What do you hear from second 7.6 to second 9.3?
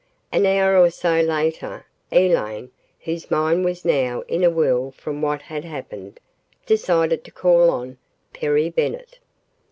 on Perry Bennett.